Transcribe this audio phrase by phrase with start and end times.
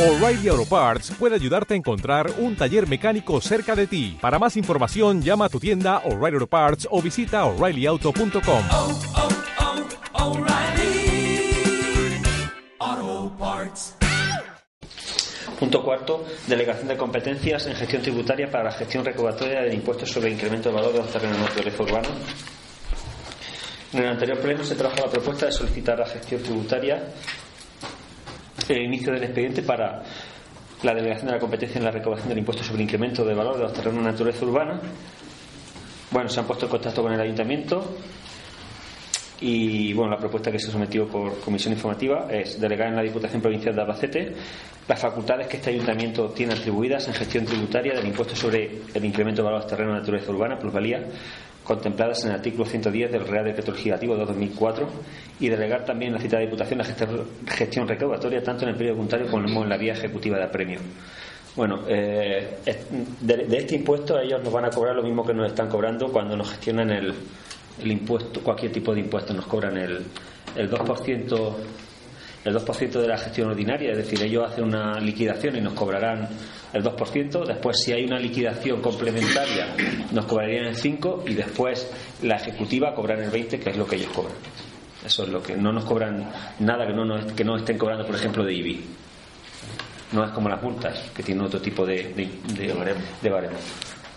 [0.00, 4.16] O'Reilly Auto Parts puede ayudarte a encontrar un taller mecánico cerca de ti.
[4.18, 8.64] Para más información, llama a tu tienda O'Reilly Auto Parts o visita oreillyauto.com.
[8.70, 8.98] oh,
[12.80, 13.96] oh, Parts.
[15.58, 20.30] Punto cuarto, delegación de competencias en gestión tributaria para la gestión recaudatoria del impuesto sobre
[20.30, 22.08] incremento de valor de los terrenos de naturaleza urbana.
[23.92, 27.04] En el anterior pleno se trajo la propuesta de solicitar la gestión tributaria
[28.68, 30.02] el inicio del expediente para
[30.82, 33.64] la delegación de la competencia en la recaudación del impuesto sobre incremento de valor de
[33.64, 34.80] los terrenos de naturaleza urbana.
[36.10, 37.96] Bueno, se han puesto en contacto con el ayuntamiento
[39.40, 43.40] y bueno, la propuesta que se sometió por comisión informativa es delegar en la Diputación
[43.40, 44.34] Provincial de Albacete
[44.88, 49.40] las facultades que este ayuntamiento tiene atribuidas en gestión tributaria del impuesto sobre el incremento
[49.40, 51.04] de valor de los terrenos de naturaleza urbana, plusvalía,
[51.70, 54.88] contempladas en el artículo 110 del Real Decreto Legislativo de 2004
[55.38, 56.84] y delegar también en la citada Diputación la
[57.46, 60.80] gestión, recaudatoria tanto en el periodo voluntario como en la vía ejecutiva de apremio.
[61.54, 62.58] Bueno, eh,
[63.20, 66.10] de, de, este impuesto ellos nos van a cobrar lo mismo que nos están cobrando
[66.10, 67.14] cuando nos gestionan el,
[67.80, 70.04] el impuesto, cualquier tipo de impuesto, nos cobran el,
[70.56, 71.54] el 2%
[72.44, 76.28] el 2% de la gestión ordinaria, es decir, ellos hacen una liquidación y nos cobrarán
[76.72, 79.74] el 2%, después si hay una liquidación complementaria
[80.12, 81.90] nos cobrarían el 5% y después
[82.22, 84.34] la ejecutiva cobrarán el 20%, que es lo que ellos cobran.
[85.04, 86.30] Eso es lo que no nos cobran
[86.60, 88.84] nada que no, nos, que no estén cobrando, por ejemplo, de IBI.
[90.12, 93.56] No es como las multas, que tienen otro tipo de, de, de, de baremo.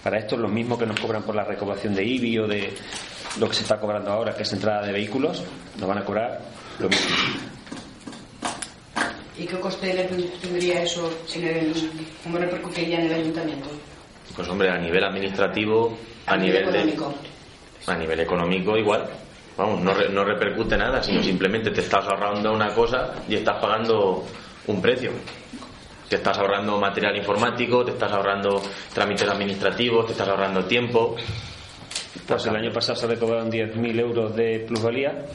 [0.03, 2.73] Para esto es lo mismo que nos cobran por la recaudación de IBI o de
[3.39, 5.43] lo que se está cobrando ahora, que es entrada de vehículos,
[5.79, 6.41] nos van a cobrar
[6.79, 7.52] lo mismo.
[9.37, 11.09] ¿Y qué coste le tendría eso?
[11.35, 11.73] En el,
[12.23, 13.69] ¿Cómo repercutiría en el ayuntamiento?
[14.35, 17.13] Pues hombre, a nivel administrativo, a, a nivel, nivel económico.
[17.85, 19.09] De, a nivel económico igual.
[19.57, 23.59] Vamos, no, re, no repercute nada, sino simplemente te estás ahorrando una cosa y estás
[23.59, 24.23] pagando
[24.67, 25.11] un precio.
[26.09, 28.61] Te estás ahorrando material informático, te estás ahorrando
[28.93, 31.15] trámites administrativos, te estás ahorrando tiempo.
[32.27, 35.25] Pues el año pasado se recaudaron 10.000 euros de plusvalía,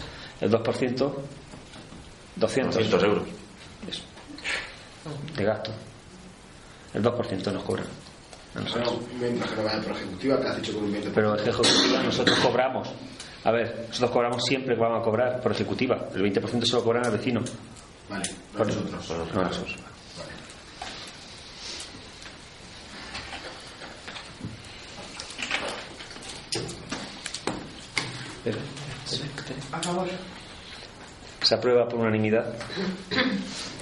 [0.40, 0.62] el 2%,
[2.36, 3.47] 200, 200 euros
[3.86, 4.02] Eso.
[5.36, 5.70] de gasto.
[6.94, 7.86] El 2% nos cobran.
[8.54, 8.94] A nosotros.
[9.84, 11.12] Por ejecutiva, te has dicho con un 20%.
[11.14, 12.88] Pero ejecutiva nosotros cobramos.
[13.44, 16.08] A ver, nosotros cobramos siempre que vamos a cobrar por ejecutiva.
[16.14, 17.40] El 20% se lo cobran al vecino.
[18.08, 19.08] Vale, no Por nosotros.
[19.34, 19.76] No nosotros.
[20.16, 20.30] Vale.
[28.44, 28.58] Pero,
[29.72, 30.08] A favor.
[31.48, 32.44] Se aprueba por unanimidad.